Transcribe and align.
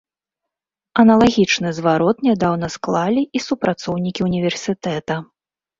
Аналагічны 1.03 1.69
зварот 1.81 2.17
нядаўна 2.31 2.67
склалі 2.77 3.21
і 3.39 3.47
супрацоўнікі 3.51 4.21
ўніверсітэта. 4.31 5.25